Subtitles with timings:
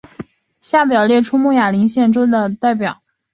[0.61, 3.03] 下表列出慕亚林县在州议会的代表。